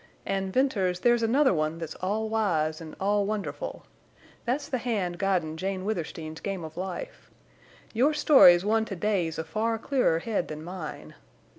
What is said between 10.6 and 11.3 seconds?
mine.